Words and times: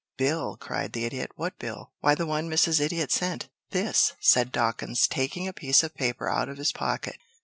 "Bill," 0.17 0.57
cried 0.57 0.93
the 0.93 1.05
Idiot. 1.05 1.29
"What 1.35 1.59
bill?" 1.59 1.91
"Why, 1.99 2.15
the 2.15 2.25
one 2.25 2.49
Mrs. 2.49 2.81
Idiot 2.81 3.11
sent 3.11 3.49
this," 3.69 4.13
said 4.19 4.51
Dawkins, 4.51 5.07
taking 5.07 5.47
a 5.47 5.53
piece 5.53 5.83
of 5.83 5.93
paper 5.93 6.27
out 6.27 6.49
of 6.49 6.57
his 6.57 6.71
pocket. 6.71 7.19